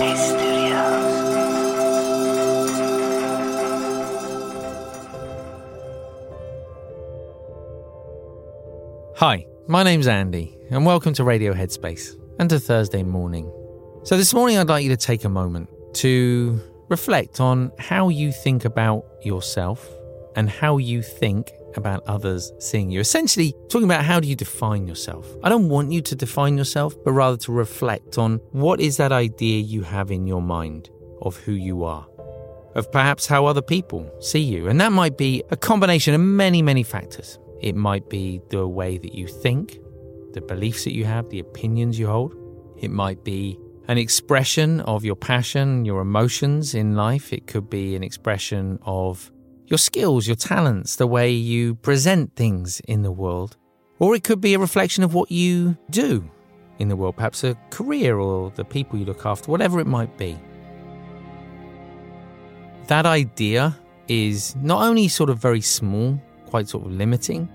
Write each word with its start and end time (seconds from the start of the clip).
Hi, 0.00 0.06
my 9.68 9.82
name's 9.82 10.06
Andy, 10.06 10.56
and 10.70 10.86
welcome 10.86 11.12
to 11.12 11.22
Radio 11.22 11.52
Headspace 11.52 12.18
and 12.38 12.48
to 12.48 12.58
Thursday 12.58 13.02
morning. 13.02 13.52
So, 14.02 14.16
this 14.16 14.32
morning 14.32 14.56
I'd 14.56 14.70
like 14.70 14.84
you 14.84 14.88
to 14.88 14.96
take 14.96 15.24
a 15.24 15.28
moment 15.28 15.68
to 15.96 16.58
reflect 16.88 17.38
on 17.38 17.70
how 17.78 18.08
you 18.08 18.32
think 18.32 18.64
about 18.64 19.04
yourself 19.22 19.86
and 20.36 20.48
how 20.48 20.78
you 20.78 21.02
think 21.02 21.50
about 21.76 22.02
others 22.06 22.52
seeing 22.58 22.90
you. 22.90 23.00
Essentially, 23.00 23.54
talking 23.68 23.84
about 23.84 24.04
how 24.04 24.20
do 24.20 24.28
you 24.28 24.36
define 24.36 24.86
yourself. 24.86 25.26
I 25.42 25.48
don't 25.48 25.68
want 25.68 25.92
you 25.92 26.00
to 26.02 26.16
define 26.16 26.56
yourself, 26.56 26.94
but 27.04 27.12
rather 27.12 27.36
to 27.38 27.52
reflect 27.52 28.18
on 28.18 28.36
what 28.52 28.80
is 28.80 28.96
that 28.96 29.12
idea 29.12 29.60
you 29.60 29.82
have 29.82 30.10
in 30.10 30.26
your 30.26 30.42
mind 30.42 30.90
of 31.22 31.36
who 31.36 31.52
you 31.52 31.84
are, 31.84 32.06
of 32.74 32.90
perhaps 32.90 33.26
how 33.26 33.46
other 33.46 33.62
people 33.62 34.10
see 34.20 34.40
you. 34.40 34.68
And 34.68 34.80
that 34.80 34.92
might 34.92 35.16
be 35.16 35.42
a 35.50 35.56
combination 35.56 36.14
of 36.14 36.20
many, 36.20 36.62
many 36.62 36.82
factors. 36.82 37.38
It 37.60 37.74
might 37.74 38.08
be 38.08 38.40
the 38.50 38.66
way 38.66 38.98
that 38.98 39.14
you 39.14 39.26
think, 39.26 39.78
the 40.32 40.40
beliefs 40.40 40.84
that 40.84 40.94
you 40.94 41.04
have, 41.04 41.28
the 41.28 41.40
opinions 41.40 41.98
you 41.98 42.06
hold. 42.06 42.34
It 42.78 42.90
might 42.90 43.22
be 43.24 43.58
an 43.88 43.98
expression 43.98 44.80
of 44.82 45.04
your 45.04 45.16
passion, 45.16 45.84
your 45.84 46.00
emotions 46.00 46.74
in 46.74 46.94
life. 46.94 47.32
It 47.32 47.46
could 47.46 47.68
be 47.68 47.96
an 47.96 48.02
expression 48.02 48.78
of 48.82 49.30
your 49.70 49.78
skills, 49.78 50.26
your 50.26 50.36
talents, 50.36 50.96
the 50.96 51.06
way 51.06 51.30
you 51.30 51.76
present 51.76 52.34
things 52.34 52.80
in 52.80 53.02
the 53.02 53.12
world. 53.12 53.56
Or 54.00 54.16
it 54.16 54.24
could 54.24 54.40
be 54.40 54.52
a 54.54 54.58
reflection 54.58 55.04
of 55.04 55.14
what 55.14 55.30
you 55.30 55.78
do 55.90 56.28
in 56.80 56.88
the 56.88 56.96
world, 56.96 57.16
perhaps 57.16 57.44
a 57.44 57.54
career 57.70 58.18
or 58.18 58.50
the 58.50 58.64
people 58.64 58.98
you 58.98 59.04
look 59.04 59.24
after, 59.24 59.50
whatever 59.50 59.78
it 59.78 59.86
might 59.86 60.18
be. 60.18 60.36
That 62.88 63.06
idea 63.06 63.78
is 64.08 64.56
not 64.56 64.82
only 64.82 65.06
sort 65.06 65.30
of 65.30 65.38
very 65.38 65.60
small, 65.60 66.20
quite 66.46 66.68
sort 66.68 66.86
of 66.86 66.92
limiting, 66.92 67.48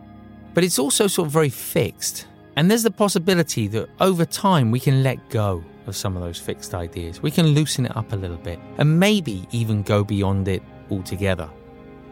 but 0.53 0.63
it's 0.63 0.79
also 0.79 1.07
sort 1.07 1.25
of 1.27 1.33
very 1.33 1.49
fixed. 1.49 2.27
And 2.55 2.71
there's 2.71 2.83
the 2.83 2.91
possibility 2.91 3.67
that 3.69 3.89
over 3.99 4.23
time 4.23 4.71
we 4.71 4.79
can 4.79 5.03
let 5.03 5.29
go 5.29 5.61
of 5.85 5.97
some 5.97 6.15
of 6.15 6.23
those 6.23 6.39
fixed 6.39 6.73
ideas. 6.73 7.21
We 7.21 7.31
can 7.31 7.47
loosen 7.47 7.85
it 7.85 7.97
up 7.97 8.13
a 8.13 8.15
little 8.15 8.37
bit 8.37 8.59
and 8.77 8.97
maybe 8.97 9.45
even 9.51 9.83
go 9.83 10.05
beyond 10.05 10.47
it 10.47 10.63
altogether. 10.89 11.49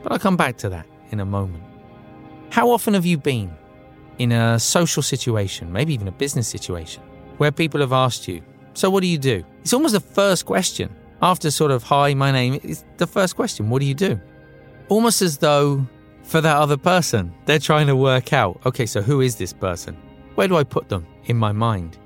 But 0.03 0.11
I'll 0.11 0.19
come 0.19 0.37
back 0.37 0.57
to 0.57 0.69
that 0.69 0.85
in 1.11 1.19
a 1.19 1.25
moment. 1.25 1.63
How 2.49 2.69
often 2.69 2.93
have 2.93 3.05
you 3.05 3.17
been 3.17 3.51
in 4.19 4.31
a 4.31 4.59
social 4.59 5.01
situation, 5.01 5.71
maybe 5.73 5.93
even 5.93 6.07
a 6.07 6.11
business 6.11 6.47
situation, 6.47 7.01
where 7.37 7.51
people 7.51 7.79
have 7.79 7.93
asked 7.93 8.27
you, 8.27 8.41
So 8.75 8.89
what 8.89 9.01
do 9.01 9.07
you 9.07 9.17
do? 9.17 9.43
It's 9.61 9.73
almost 9.73 9.93
the 9.93 9.99
first 9.99 10.45
question. 10.45 10.89
After 11.21 11.51
sort 11.51 11.71
of, 11.71 11.83
Hi, 11.83 12.13
my 12.13 12.31
name, 12.31 12.59
is 12.63 12.83
the 12.97 13.07
first 13.07 13.35
question, 13.35 13.69
What 13.69 13.79
do 13.81 13.85
you 13.87 13.93
do? 13.93 14.19
Almost 14.89 15.21
as 15.21 15.37
though 15.37 15.87
for 16.23 16.41
that 16.41 16.57
other 16.57 16.77
person, 16.77 17.33
they're 17.45 17.59
trying 17.59 17.87
to 17.87 17.95
work 17.95 18.33
out, 18.33 18.59
Okay, 18.65 18.85
so 18.85 19.01
who 19.01 19.21
is 19.21 19.35
this 19.35 19.53
person? 19.53 19.95
Where 20.35 20.47
do 20.47 20.57
I 20.57 20.63
put 20.63 20.89
them 20.89 21.05
in 21.25 21.37
my 21.37 21.51
mind? 21.51 21.97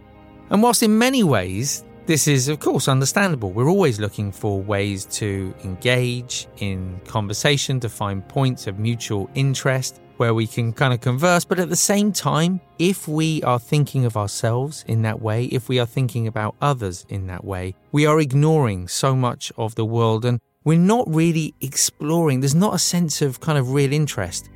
And 0.50 0.62
whilst 0.62 0.84
in 0.84 0.98
many 0.98 1.24
ways, 1.24 1.84
this 2.08 2.26
is, 2.26 2.48
of 2.48 2.60
course, 2.60 2.88
understandable. 2.88 3.52
We're 3.52 3.70
always 3.70 4.00
looking 4.00 4.32
for 4.32 4.62
ways 4.62 5.06
to 5.18 5.54
engage 5.66 6.48
in 6.60 7.00
conversation, 7.06 7.82
to 7.82 7.90
find 7.90 8.26
points 8.28 8.66
of 8.66 8.80
mutual 8.80 9.30
interest 9.36 10.02
where 10.16 10.34
we 10.34 10.48
can 10.48 10.72
kind 10.72 10.94
of 10.94 11.02
converse. 11.02 11.44
But 11.44 11.60
at 11.60 11.70
the 11.70 11.76
same 11.76 12.14
time, 12.14 12.62
if 12.80 13.10
we 13.10 13.44
are 13.44 13.60
thinking 13.60 14.06
of 14.06 14.16
ourselves 14.16 14.86
in 14.88 15.02
that 15.02 15.22
way, 15.22 15.46
if 15.46 15.68
we 15.68 15.80
are 15.80 15.86
thinking 15.86 16.28
about 16.28 16.56
others 16.62 17.06
in 17.10 17.28
that 17.28 17.44
way, 17.44 17.76
we 17.92 18.06
are 18.06 18.22
ignoring 18.22 18.88
so 18.88 19.14
much 19.14 19.52
of 19.58 19.76
the 19.76 19.86
world 19.86 20.24
and 20.24 20.40
we're 20.64 20.80
not 20.80 21.14
really 21.14 21.54
exploring. 21.60 22.40
There's 22.40 22.56
not 22.56 22.74
a 22.74 22.80
sense 22.80 23.22
of 23.22 23.42
kind 23.42 23.58
of 23.58 23.74
real 23.74 23.92
interest. 23.92 24.50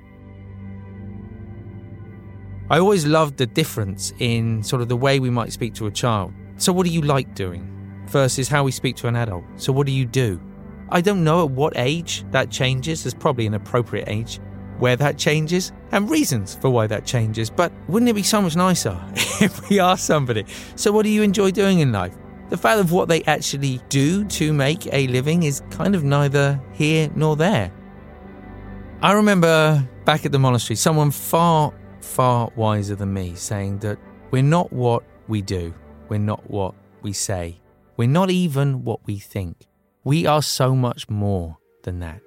I 2.69 2.79
always 2.79 3.05
loved 3.05 3.37
the 3.37 3.45
difference 3.45 4.13
in 4.19 4.63
sort 4.63 4.81
of 4.81 4.87
the 4.87 4.95
way 4.95 5.19
we 5.19 5.29
might 5.29 5.51
speak 5.51 5.73
to 5.75 5.87
a 5.87 5.91
child. 5.91 6.33
So, 6.57 6.73
what 6.73 6.85
do 6.85 6.91
you 6.91 7.01
like 7.01 7.33
doing? 7.35 7.67
Versus 8.07 8.47
how 8.47 8.63
we 8.63 8.71
speak 8.71 8.95
to 8.97 9.07
an 9.07 9.15
adult. 9.15 9.43
So, 9.57 9.71
what 9.71 9.87
do 9.87 9.93
you 9.93 10.05
do? 10.05 10.39
I 10.89 11.01
don't 11.01 11.23
know 11.23 11.45
at 11.45 11.51
what 11.51 11.73
age 11.75 12.25
that 12.31 12.49
changes. 12.49 13.03
There's 13.03 13.13
probably 13.13 13.47
an 13.47 13.53
appropriate 13.53 14.09
age 14.09 14.39
where 14.79 14.95
that 14.95 15.17
changes 15.17 15.71
and 15.91 16.09
reasons 16.09 16.55
for 16.55 16.69
why 16.69 16.87
that 16.87 17.05
changes. 17.05 17.49
But 17.49 17.71
wouldn't 17.87 18.09
it 18.09 18.13
be 18.13 18.23
so 18.23 18.41
much 18.41 18.55
nicer 18.55 18.99
if 19.41 19.69
we 19.69 19.79
asked 19.79 20.05
somebody, 20.05 20.45
So, 20.75 20.91
what 20.91 21.03
do 21.03 21.09
you 21.09 21.21
enjoy 21.21 21.51
doing 21.51 21.79
in 21.79 21.91
life? 21.91 22.15
The 22.49 22.57
fact 22.57 22.81
of 22.81 22.91
what 22.91 23.07
they 23.07 23.23
actually 23.23 23.79
do 23.87 24.25
to 24.25 24.51
make 24.51 24.91
a 24.93 25.07
living 25.07 25.43
is 25.43 25.61
kind 25.69 25.95
of 25.95 26.03
neither 26.03 26.61
here 26.73 27.09
nor 27.15 27.37
there. 27.37 27.71
I 29.01 29.13
remember 29.13 29.87
back 30.03 30.25
at 30.25 30.31
the 30.31 30.39
monastery, 30.39 30.75
someone 30.75 31.11
far 31.11 31.73
far 32.01 32.51
wiser 32.55 32.95
than 32.95 33.13
me, 33.13 33.35
saying 33.35 33.79
that 33.79 33.97
we're 34.31 34.43
not 34.43 34.73
what 34.73 35.03
we 35.27 35.41
do, 35.41 35.73
we're 36.11 36.17
not 36.17 36.51
what 36.51 36.73
we 37.01 37.13
say, 37.13 37.57
we're 37.95 38.09
not 38.09 38.29
even 38.29 38.83
what 38.83 38.99
we 39.05 39.17
think. 39.17 39.65
We 40.03 40.25
are 40.25 40.41
so 40.41 40.75
much 40.75 41.09
more 41.09 41.57
than 41.83 41.99
that. 41.99 42.19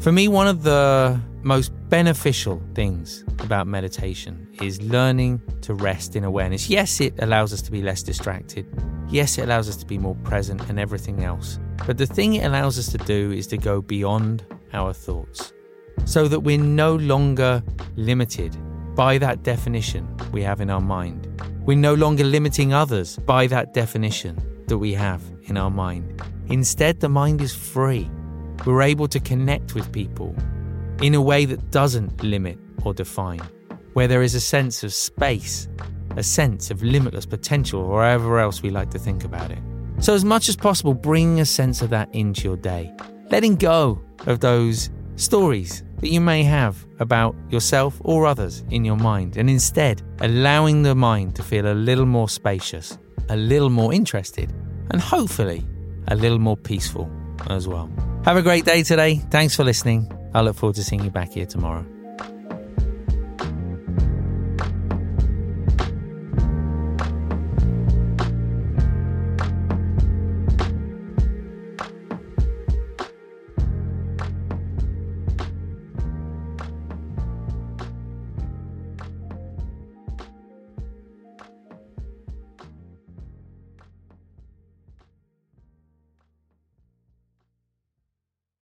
For 0.00 0.10
me, 0.10 0.28
one 0.28 0.48
of 0.48 0.62
the 0.62 1.20
most 1.42 1.70
beneficial 1.90 2.62
things 2.74 3.26
about 3.40 3.66
meditation 3.66 4.48
is 4.62 4.80
learning 4.80 5.42
to 5.60 5.74
rest 5.74 6.16
in 6.16 6.24
awareness. 6.24 6.70
Yes, 6.70 6.98
it 7.02 7.12
allows 7.18 7.52
us 7.52 7.60
to 7.60 7.70
be 7.70 7.82
less 7.82 8.02
distracted. 8.02 8.66
Yes, 9.10 9.36
it 9.36 9.42
allows 9.42 9.68
us 9.68 9.76
to 9.76 9.86
be 9.86 9.98
more 9.98 10.14
present 10.24 10.66
and 10.70 10.80
everything 10.80 11.24
else. 11.24 11.58
But 11.86 11.98
the 11.98 12.06
thing 12.06 12.34
it 12.34 12.46
allows 12.46 12.78
us 12.78 12.90
to 12.92 12.98
do 12.98 13.32
is 13.32 13.46
to 13.48 13.58
go 13.58 13.82
beyond 13.82 14.46
our 14.72 14.94
thoughts 14.94 15.52
so 16.06 16.26
that 16.26 16.40
we're 16.40 16.56
no 16.56 16.96
longer 16.96 17.62
limited 17.96 18.56
by 18.94 19.18
that 19.18 19.42
definition 19.42 20.06
we 20.32 20.42
have 20.42 20.60
in 20.60 20.70
our 20.70 20.80
mind. 20.80 21.28
We're 21.64 21.76
no 21.76 21.94
longer 21.94 22.24
limiting 22.24 22.72
others 22.72 23.18
by 23.18 23.46
that 23.46 23.72
definition 23.72 24.40
that 24.66 24.78
we 24.78 24.92
have 24.94 25.22
in 25.44 25.56
our 25.56 25.70
mind. 25.70 26.20
Instead, 26.48 27.00
the 27.00 27.08
mind 27.08 27.40
is 27.40 27.54
free. 27.54 28.10
We're 28.66 28.82
able 28.82 29.08
to 29.08 29.20
connect 29.20 29.74
with 29.74 29.92
people 29.92 30.34
in 31.00 31.14
a 31.14 31.22
way 31.22 31.44
that 31.44 31.70
doesn't 31.70 32.22
limit 32.22 32.58
or 32.84 32.94
define, 32.94 33.40
where 33.94 34.08
there 34.08 34.22
is 34.22 34.34
a 34.34 34.40
sense 34.40 34.82
of 34.82 34.92
space, 34.92 35.68
a 36.16 36.22
sense 36.22 36.70
of 36.70 36.82
limitless 36.82 37.26
potential, 37.26 37.80
or 37.80 38.02
however 38.02 38.38
else 38.38 38.62
we 38.62 38.70
like 38.70 38.90
to 38.90 38.98
think 38.98 39.24
about 39.24 39.50
it. 39.50 39.58
So, 40.00 40.14
as 40.14 40.24
much 40.24 40.48
as 40.48 40.56
possible, 40.56 40.94
bring 40.94 41.40
a 41.40 41.44
sense 41.44 41.80
of 41.80 41.90
that 41.90 42.12
into 42.14 42.42
your 42.44 42.56
day, 42.56 42.92
letting 43.30 43.56
go 43.56 44.02
of 44.26 44.40
those 44.40 44.90
stories 45.16 45.82
that 46.02 46.10
you 46.10 46.20
may 46.20 46.42
have 46.42 46.84
about 46.98 47.34
yourself 47.48 48.00
or 48.04 48.26
others 48.26 48.64
in 48.70 48.84
your 48.84 48.96
mind, 48.96 49.36
and 49.38 49.48
instead 49.48 50.02
allowing 50.20 50.82
the 50.82 50.94
mind 50.94 51.34
to 51.36 51.42
feel 51.42 51.72
a 51.72 51.74
little 51.74 52.06
more 52.06 52.28
spacious, 52.28 52.98
a 53.30 53.36
little 53.36 53.70
more 53.70 53.94
interested, 53.94 54.52
and 54.90 55.00
hopefully 55.00 55.64
a 56.08 56.16
little 56.16 56.40
more 56.40 56.56
peaceful 56.56 57.10
as 57.48 57.66
well. 57.66 57.88
Have 58.24 58.36
a 58.36 58.42
great 58.42 58.64
day 58.64 58.82
today. 58.82 59.16
Thanks 59.30 59.56
for 59.56 59.64
listening. 59.64 60.12
I 60.34 60.42
look 60.42 60.56
forward 60.56 60.76
to 60.76 60.84
seeing 60.84 61.04
you 61.04 61.10
back 61.10 61.30
here 61.32 61.46
tomorrow. 61.46 61.86